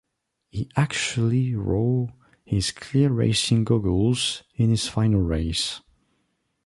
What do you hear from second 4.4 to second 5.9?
in his final race.